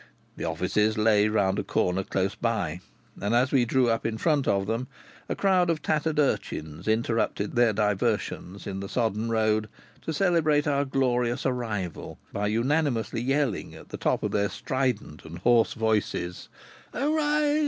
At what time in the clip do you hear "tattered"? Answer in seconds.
5.83-6.17